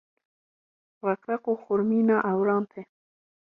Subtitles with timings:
[1.05, 2.81] req req û xurmîna ewran tê.